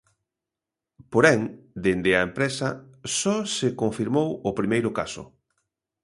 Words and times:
Porén, 1.13 1.39
dende 1.83 2.11
a 2.15 2.25
empresa 2.27 2.67
só 3.19 3.37
se 3.57 3.67
confirmou 3.81 4.29
o 4.49 4.51
primeiro 4.59 4.89
caso. 4.99 5.23